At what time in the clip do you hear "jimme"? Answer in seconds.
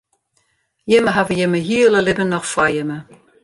0.91-1.11, 1.39-1.59, 2.77-2.97